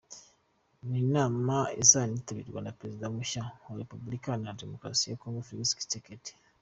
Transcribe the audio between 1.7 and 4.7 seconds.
izanitabwirwa na Perezida Mushya wa Repubulika Iharanira